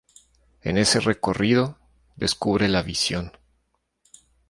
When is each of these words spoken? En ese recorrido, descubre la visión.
En 0.63 0.79
ese 0.79 0.99
recorrido, 0.99 1.77
descubre 2.15 2.67
la 2.67 2.81
visión. 2.81 3.33